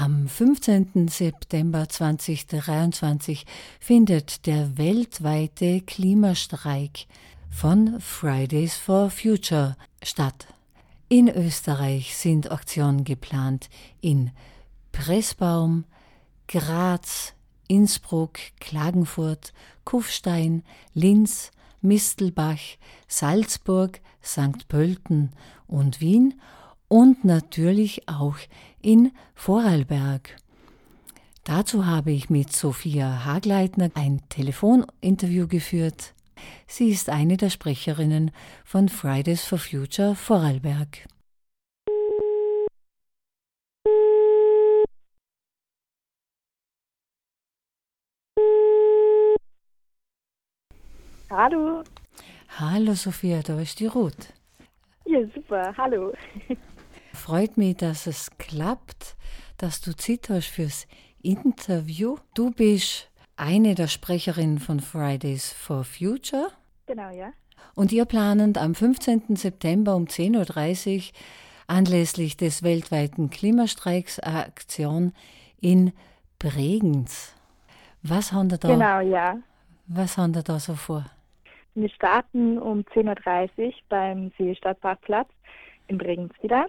[0.00, 1.08] Am 15.
[1.08, 3.44] September 2023
[3.78, 7.06] findet der weltweite Klimastreik
[7.50, 10.46] von Fridays for Future statt.
[11.10, 13.68] In Österreich sind Aktionen geplant
[14.00, 14.30] in
[14.90, 15.84] Pressbaum,
[16.48, 17.34] Graz,
[17.68, 19.52] Innsbruck, Klagenfurt,
[19.84, 20.62] Kufstein,
[20.94, 21.50] Linz,
[21.82, 24.66] Mistelbach, Salzburg, St.
[24.66, 25.32] Pölten
[25.66, 26.40] und Wien
[26.90, 28.36] und natürlich auch
[28.82, 30.36] in Vorarlberg.
[31.44, 36.14] Dazu habe ich mit Sophia Hagleitner ein Telefoninterview geführt.
[36.66, 38.32] Sie ist eine der Sprecherinnen
[38.64, 41.06] von Fridays for Future Vorarlberg.
[51.30, 51.84] Hallo.
[52.58, 54.34] Hallo Sophia, da ist die Ruth.
[55.06, 55.72] Ja, super.
[55.76, 56.12] Hallo.
[57.30, 59.14] Freut mich, dass es klappt,
[59.56, 60.88] dass du Zeit hast fürs
[61.22, 62.16] Interview.
[62.34, 66.48] Du bist eine der Sprecherinnen von Fridays for Future.
[66.86, 67.30] Genau, ja.
[67.76, 69.36] Und ihr planend am 15.
[69.36, 71.02] September um 10.30 Uhr
[71.68, 75.12] anlässlich des weltweiten Klimastreiks Aktion
[75.60, 75.92] in
[76.40, 77.36] Bregenz.
[78.02, 79.38] Was haben da, genau, ja.
[79.86, 81.04] was haben da so vor?
[81.76, 85.28] Wir starten um 10.30 Uhr beim Seestadtparkplatz
[85.86, 86.66] in Bregenz wieder.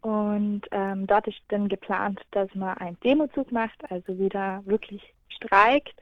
[0.00, 5.94] Und ähm, dort ist dann geplant, dass man einen Demozug macht, also wieder wirklich streikt.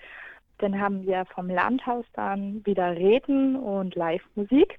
[0.58, 4.78] Dann haben wir vom Landhaus dann wieder Reden und Live-Musik.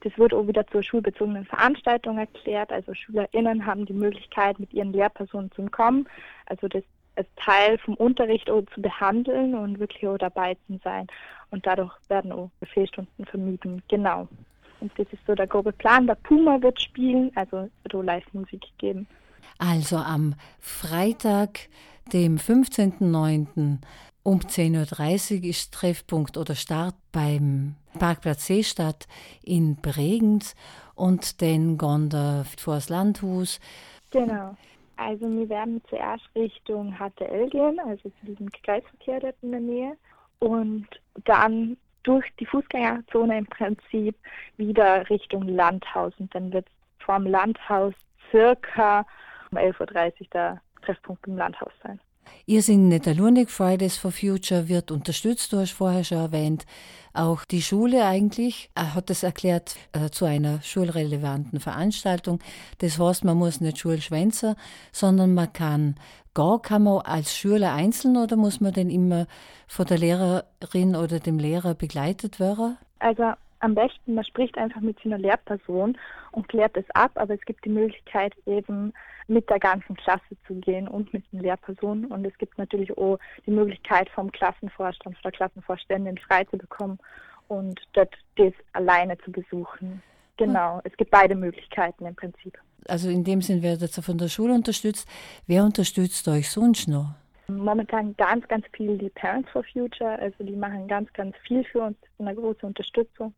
[0.00, 2.72] Das wird auch wieder zur schulbezogenen Veranstaltung erklärt.
[2.72, 6.08] Also SchülerInnen haben die Möglichkeit, mit ihren Lehrpersonen zu kommen.
[6.46, 6.84] Also das
[7.16, 11.08] als Teil vom Unterricht auch zu behandeln und wirklich auch dabei zu sein.
[11.50, 13.82] Und dadurch werden auch Fehlstunden vermieden.
[13.88, 14.28] Genau.
[14.80, 16.06] Und das ist so der grobe Plan.
[16.06, 19.06] Der Puma wird spielen, also auch Live-Musik geben.
[19.58, 21.68] Also am Freitag,
[22.12, 23.78] dem 15.09.
[24.22, 29.06] um 10.30 Uhr ist Treffpunkt oder Start beim Parkplatz Seestadt
[29.42, 30.54] in Bregenz
[30.94, 33.60] und dann gehen wir vor das Landhaus.
[34.10, 34.56] Genau.
[34.96, 39.96] Also wir werden zuerst Richtung HTL gehen, also zu diesem Kreisverkehr dort in der Nähe.
[40.40, 40.88] Und
[41.24, 44.16] dann durch die Fußgängerzone im Prinzip
[44.56, 46.12] wieder Richtung Landhaus.
[46.18, 46.66] Und dann wird
[46.98, 47.94] vom Landhaus
[48.30, 49.06] circa
[49.50, 52.00] um 11.30 Uhr der Treffpunkt im Landhaus sein.
[52.46, 56.64] Ihr sind nicht Lunik Fridays for Future wird unterstützt, du hast vorher schon erwähnt.
[57.12, 62.38] Auch die Schule eigentlich er hat es erklärt äh, zu einer schulrelevanten Veranstaltung.
[62.78, 64.56] Das heißt, man muss nicht Schulschwänzer,
[64.92, 65.96] sondern man kann
[66.34, 69.26] gar kann man als Schüler einzeln oder muss man denn immer
[69.66, 72.76] von der Lehrerin oder dem Lehrer begleitet werden?
[73.00, 75.96] Also am besten, man spricht einfach mit seiner Lehrperson
[76.32, 78.92] und klärt es ab, aber es gibt die Möglichkeit eben
[79.26, 83.18] mit der ganzen Klasse zu gehen und mit den Lehrpersonen und es gibt natürlich auch
[83.46, 86.98] die Möglichkeit vom Klassenvorstand, von der Klassenvorständin frei zu bekommen
[87.48, 90.02] und dort das alleine zu besuchen.
[90.36, 92.56] Genau, es gibt beide Möglichkeiten im Prinzip.
[92.86, 95.08] Also in dem Sinn werdet ihr von der Schule unterstützt.
[95.46, 97.14] Wer unterstützt euch sonst noch?
[97.50, 100.18] Momentan ganz, ganz viel die Parents for Future.
[100.18, 101.96] Also die machen ganz, ganz viel für uns.
[102.18, 103.34] Eine große Unterstützung.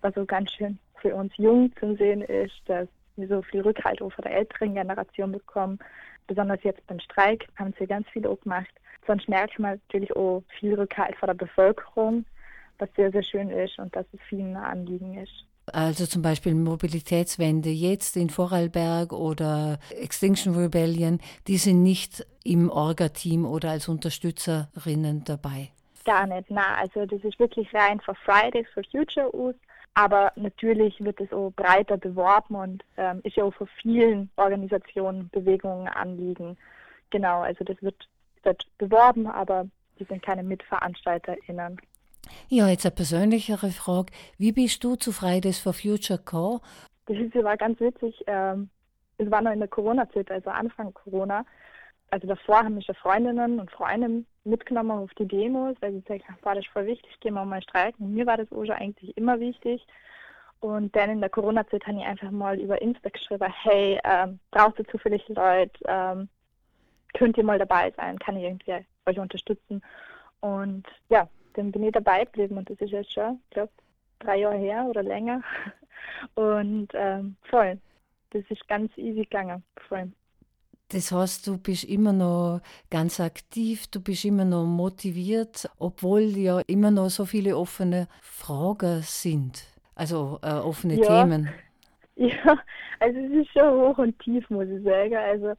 [0.00, 4.02] Was so ganz schön für uns jung zu sehen ist, dass wir so viel Rückhalt
[4.02, 5.78] auch von der älteren Generation bekommen.
[6.26, 8.74] Besonders jetzt beim Streik haben sie ganz viel auch gemacht.
[9.06, 12.24] Sonst merkt man natürlich auch viel Rückhalt von der Bevölkerung,
[12.78, 15.46] was sehr, sehr schön ist und dass es vielen ein Anliegen ist.
[15.72, 23.46] Also zum Beispiel Mobilitätswende jetzt in Vorarlberg oder Extinction Rebellion, die sind nicht im Orga-Team
[23.46, 25.70] oder als Unterstützerinnen dabei.
[26.04, 29.54] Gar nicht, na, also das ist wirklich rein für Fridays for Future aus.
[29.94, 35.28] Aber natürlich wird es auch breiter beworben und ähm, ist ja auch für vielen Organisationen,
[35.30, 36.58] Bewegungen Anliegen.
[37.10, 38.08] Genau, also das wird,
[38.42, 39.68] wird beworben, aber
[40.00, 41.80] die sind keine MitveranstalterInnen.
[42.48, 44.12] Ja, jetzt eine persönlichere Frage.
[44.38, 46.60] Wie bist du zu Fridays for Future gekommen?
[47.06, 48.22] Das war ganz witzig.
[48.26, 48.70] Ähm,
[49.18, 51.44] es war noch in der Corona-Zeit, also Anfang Corona.
[52.10, 56.28] Also davor haben mich ja Freundinnen und Freunde mitgenommen auf die Demos, weil sie gesagt
[56.28, 58.06] haben, war das voll wichtig, gehen wir mal streiken.
[58.06, 59.84] Und mir war das auch schon eigentlich immer wichtig.
[60.60, 64.78] Und dann in der Corona-Zeit habe ich einfach mal über Insta geschrieben, hey, ähm, brauchst
[64.78, 66.28] du zufällig Leute, ähm,
[67.12, 69.82] könnt ihr mal dabei sein, kann ich irgendwie euch unterstützen.
[70.40, 73.72] Und ja, dann bin ich dabei geblieben und das ist jetzt schon, ich glaube,
[74.20, 75.42] drei Jahre her oder länger.
[76.34, 77.78] Und ähm, voll,
[78.30, 80.12] das ist ganz easy gegangen, voll.
[80.88, 82.60] Das heißt, du bist immer noch
[82.90, 89.00] ganz aktiv, du bist immer noch motiviert, obwohl ja immer noch so viele offene Fragen
[89.02, 89.64] sind,
[89.94, 91.24] also äh, offene ja.
[91.24, 91.48] Themen.
[92.16, 92.56] Ja,
[93.00, 95.16] also es ist schon hoch und tief, muss ich sagen.
[95.16, 95.54] Also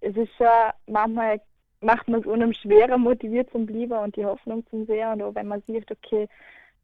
[0.00, 0.48] es ist schon
[0.88, 1.40] manchmal
[1.84, 5.12] macht man es unum schwerer, motiviert zum Lieber und die Hoffnung zum Sehr.
[5.12, 6.28] Und auch wenn man sieht, okay,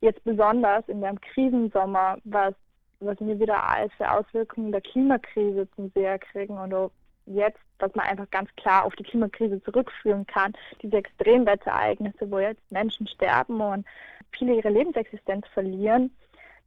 [0.01, 2.55] jetzt besonders in dem Krisensommer, was,
[3.01, 3.63] was wir wieder
[3.97, 6.91] für Auswirkungen der Klimakrise zum Sehr kriegen und auch
[7.27, 10.53] jetzt, dass man einfach ganz klar auf die Klimakrise zurückführen kann,
[10.83, 13.87] diese Extremwetterereignisse, wo jetzt Menschen sterben und
[14.33, 16.15] viele ihre Lebensexistenz verlieren,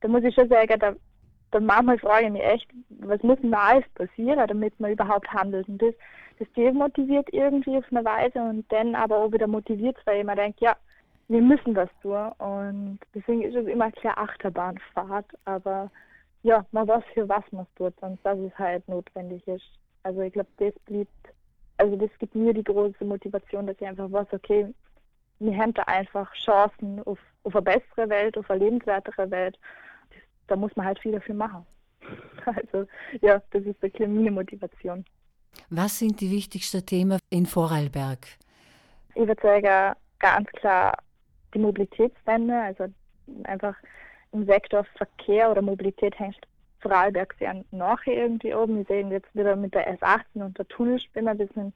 [0.02, 0.96] da muss ich schon sagen, da,
[1.52, 5.68] da manchmal frage ich mich echt, was muss denn alles passieren, damit man überhaupt handelt.
[5.68, 5.94] Und das,
[6.40, 10.60] das demotiviert irgendwie auf eine Weise und dann aber auch wieder motiviert, weil man denkt,
[10.62, 10.76] ja,
[11.28, 12.32] wir müssen das tun.
[12.38, 15.92] Und deswegen ist es immer klar Achterbahnfahrt, aber
[16.44, 19.64] ja, man weiß für was man es tut und dass es halt notwendig ist.
[20.04, 21.08] Also ich glaube, das blieb,
[21.78, 24.74] also das gibt mir die große Motivation, dass ich einfach weiß, okay,
[25.40, 29.58] wir haben da einfach Chancen auf, auf eine bessere Welt, auf eine lebenswertere Welt.
[30.10, 31.66] Das, da muss man halt viel dafür machen.
[32.46, 32.86] Also
[33.22, 35.06] ja, das ist wirklich meine Motivation.
[35.70, 38.28] Was sind die wichtigsten Themen in Vorarlberg?
[39.16, 40.98] Ich würde sagen, ganz klar
[41.54, 42.86] die Mobilitätswende, also
[43.44, 43.76] einfach
[44.32, 46.48] im Sektor Verkehr oder Mobilität hängt
[46.80, 48.78] Vorarlberg sehr nachher irgendwie oben.
[48.78, 51.74] Wir sehen jetzt wieder mit der S18 und der Tunnelspinner, das sind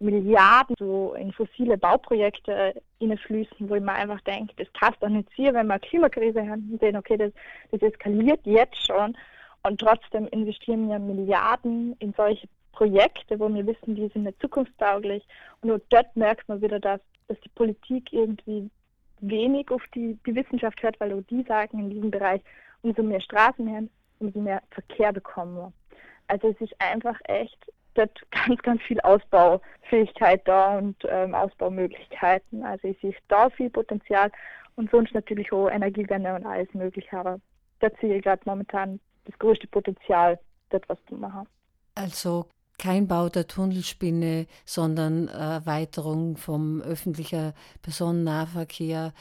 [0.00, 2.80] Milliarden so in fossile Bauprojekte
[3.26, 6.78] fließen, wo ich mir einfach denke, das passt doch nicht hier, wenn wir Klimakrise haben,
[6.80, 7.32] sehen, okay, das,
[7.70, 9.16] das eskaliert jetzt schon
[9.62, 15.24] und trotzdem investieren wir Milliarden in solche Projekte, wo wir wissen, die sind nicht zukunftstauglich
[15.60, 18.70] und nur dort merkt man wieder, dass, dass die Politik irgendwie
[19.20, 22.42] wenig auf die, die Wissenschaft hört, weil auch die sagen in diesem Bereich,
[22.82, 25.72] umso mehr Straßen haben, umso mehr Verkehr bekommen wir.
[26.26, 27.58] Also es ist einfach echt
[27.94, 32.64] dort ganz, ganz viel Ausbaufähigkeit da und ähm, Ausbaumöglichkeiten.
[32.64, 34.30] Also ich sehe da viel Potenzial
[34.76, 37.16] und sonst natürlich auch Energiewende und alles mögliche.
[37.16, 37.40] Aber
[37.80, 40.38] da sehe ich gerade momentan das größte Potenzial,
[40.70, 41.46] dort was zu machen.
[41.94, 42.46] Also
[42.82, 49.12] kein Bau der Tunnelspinne, sondern Erweiterung vom öffentlichen Personennahverkehr,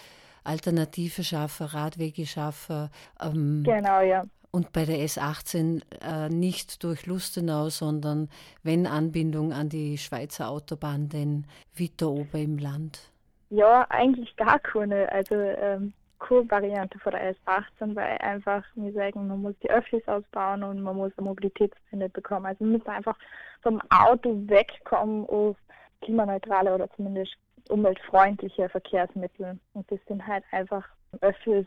[0.44, 2.90] Alternative schaffen, Radwege schaffen.
[3.22, 4.24] Ähm, genau, ja.
[4.50, 8.30] Und bei der S18 äh, nicht durch Lustenau, sondern
[8.64, 11.46] wenn Anbindung an die Schweizer Autobahn, denn
[11.78, 13.12] weiter oben im Land.
[13.52, 15.10] Ja, eigentlich gar keine.
[15.12, 20.64] Also ähm, Kurvariante von der S18, weil einfach wir sagen, man muss die Öffis ausbauen
[20.64, 22.46] und man muss eine Mobilitätswende bekommen.
[22.46, 23.18] Also wir müssen einfach
[23.64, 25.58] vom Auto wegkommen auf
[26.02, 27.36] klimaneutrale oder zumindest
[27.70, 29.60] umweltfreundliche Verkehrsmittel.
[29.74, 30.88] Und das sind halt einfach
[31.22, 31.66] Öffis,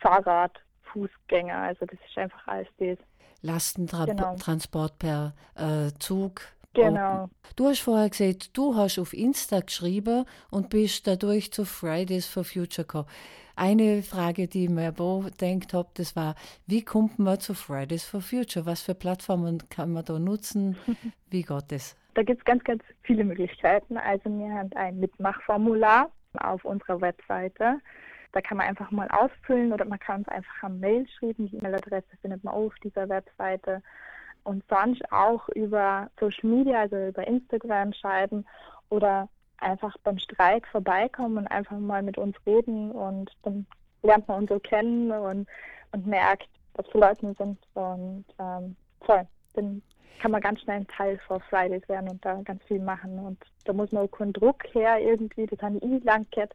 [0.00, 0.52] Fahrrad,
[0.92, 1.56] Fußgänger.
[1.56, 2.98] Also das ist einfach alles das.
[3.42, 5.32] Lastentransport genau.
[5.54, 6.40] per äh, Zug.
[6.74, 7.28] Genau.
[7.56, 12.44] Du hast vorher gesagt, du hast auf Insta geschrieben und bist dadurch zu Fridays for
[12.44, 13.08] Future gekommen.
[13.54, 14.92] Eine Frage, die ich mir
[15.40, 16.34] denkt habe, das war,
[16.66, 18.64] wie kommt man zu Fridays for Future?
[18.64, 20.76] Was für Plattformen kann man da nutzen?
[21.30, 21.96] Wie geht das?
[22.14, 23.98] Da gibt es ganz, ganz viele Möglichkeiten.
[23.98, 26.10] Also wir haben ein Mitmachformular
[26.40, 27.78] auf unserer Webseite.
[28.32, 31.48] Da kann man einfach mal ausfüllen oder man kann uns einfach eine Mail schreiben.
[31.48, 33.82] Die E-Mail-Adresse findet man auch auf dieser Webseite.
[34.44, 38.44] Und sonst auch über Social Media, also über Instagram schreiben
[38.90, 39.28] oder
[39.58, 43.66] einfach beim Streik vorbeikommen und einfach mal mit uns reden und dann
[44.02, 45.48] lernt man uns so kennen und,
[45.92, 49.82] und merkt, was für Leute wir sind und ähm, toll, dann
[50.20, 53.38] kann man ganz schnell ein Teil vor Fridays werden und da ganz viel machen und
[53.64, 56.54] da muss man auch keinen Druck her irgendwie, das habe ich eh lang gehört,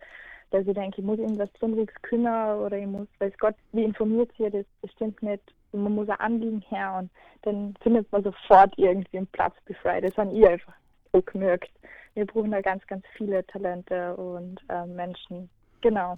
[0.52, 4.32] dass ich denke, ich muss irgendwas Besonderes kümmern oder ich muss, weiß Gott, wie informiert
[4.38, 5.44] sie, das, das stimmt nicht.
[5.72, 7.12] Man muss ein Anliegen her und
[7.44, 10.74] dann findet man sofort irgendwie einen Platz bei Fridays, das habe ich einfach
[11.14, 11.70] so gemerkt
[12.18, 15.50] wir brauchen da ganz, ganz viele Talente und äh, Menschen.
[15.82, 16.18] Genau.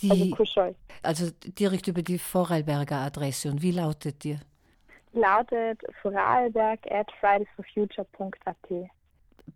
[0.00, 0.74] Die, also.
[1.02, 3.48] Also direkt über die Vorarlberger Adresse.
[3.48, 4.38] Und wie lautet die?
[5.12, 8.90] Lautet vorarlberg at fridaysforfuture.at.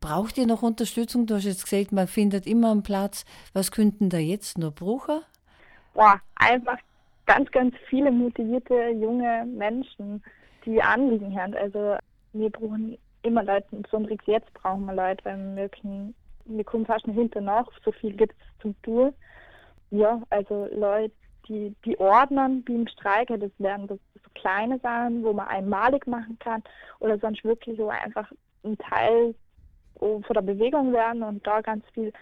[0.00, 1.26] Braucht ihr noch Unterstützung?
[1.26, 3.24] Du hast jetzt gesagt, man findet immer einen Platz.
[3.52, 5.22] Was könnten da jetzt noch brauchen?
[5.92, 6.78] Boah, einfach
[7.26, 10.22] ganz, ganz viele motivierte junge Menschen,
[10.64, 11.54] die Anliegen haben.
[11.54, 11.96] Also
[12.32, 16.14] wir brauchen immer Leute, besonders jetzt brauchen wir Leute, weil wir können,
[16.44, 19.14] wir kommen fast nicht hinter nach, so viel gibt es zum Tun.
[19.90, 21.14] Ja, also Leute,
[21.48, 26.06] die, die ordnen wie im Streik, das werden so, so kleine Sachen, wo man einmalig
[26.06, 26.62] machen kann
[27.00, 28.30] oder sonst wirklich so einfach
[28.64, 29.34] ein Teil
[29.98, 32.12] von der Bewegung werden und da ganz viel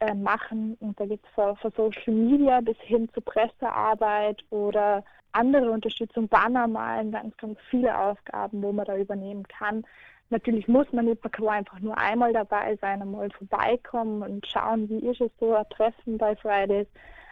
[0.00, 0.76] äh, machen.
[0.80, 6.28] Und da geht es von, von Social Media bis hin zu Pressearbeit oder andere Unterstützung,
[6.28, 9.84] Banner malen, ganz, ganz viele Aufgaben, wo man da übernehmen kann.
[10.30, 14.88] Natürlich muss man nicht, man kann einfach nur einmal dabei sein, einmal vorbeikommen und schauen,
[14.88, 16.86] wie ist es so, ein Treffen bei Fridays.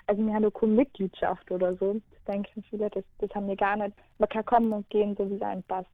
[0.07, 1.95] Also wir haben auch keine Mitgliedschaft oder so.
[1.95, 3.95] Das denken viele, das, das haben wir gar nicht.
[4.19, 5.91] Man kann kommen und gehen, so wie es einem passt.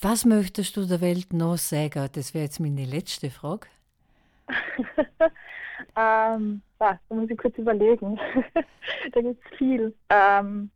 [0.00, 2.08] Was möchtest du der Welt noch sagen?
[2.12, 3.68] Das wäre jetzt meine letzte Frage.
[5.96, 8.18] ähm, da muss ich kurz überlegen.
[9.12, 9.94] da gibt es viel.
[10.08, 10.70] Ähm,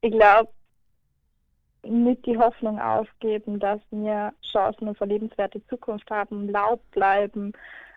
[0.00, 0.50] ich glaube,
[1.82, 7.52] nicht die Hoffnung aufgeben, dass wir Chancen auf eine lebenswerte Zukunft haben, laut bleiben,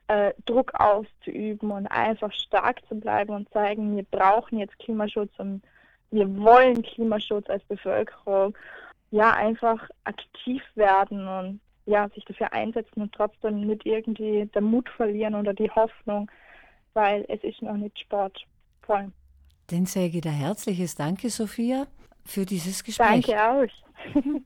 [0.08, 5.62] äh, Druck auszuüben und einfach stark zu bleiben und zeigen, wir brauchen jetzt Klimaschutz und
[6.12, 8.58] wir wollen Klimaschutz als Bevölkerung.
[9.12, 14.90] Ja, einfach aktiv werden und ja, sich dafür einsetzen und trotzdem nicht irgendwie den Mut
[14.90, 16.30] verlieren oder die Hoffnung,
[16.94, 18.38] weil es ist noch nicht Sport.
[18.82, 19.12] Voll.
[19.68, 21.88] Dann sage ich dir herzliches Danke, Sophia,
[22.26, 23.26] für dieses Gespräch.
[23.26, 24.14] Danke auch.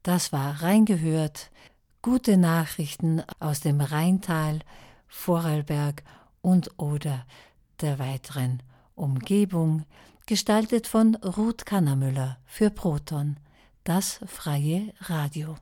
[0.03, 1.49] Das war reingehört.
[2.01, 4.59] Gute Nachrichten aus dem Rheintal,
[5.07, 6.03] Vorarlberg
[6.41, 7.25] und oder
[7.79, 8.61] der weiteren
[8.95, 9.85] Umgebung,
[10.25, 13.37] gestaltet von Ruth Kannermüller für Proton
[13.87, 15.55] das freie Radio.